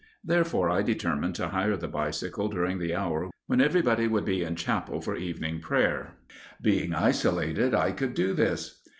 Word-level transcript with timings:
Therefore 0.23 0.67
I 0.71 0.81
determined 0.81 1.35
to 1.35 1.49
hire 1.49 1.77
the 1.77 1.87
bicycle 1.87 2.47
during 2.49 2.79
the 2.79 2.95
hour 2.95 3.29
when 3.45 3.61
everybody 3.61 4.07
would 4.07 4.25
be 4.25 4.41
in 4.43 4.55
chapel 4.55 4.99
for 4.99 5.15
evening 5.15 5.59
prayer. 5.59 6.15
Being 6.59 6.95
isolated 6.95 7.75
I 7.75 7.91
could 7.91 8.15
do 8.15 8.33
this. 8.33 8.81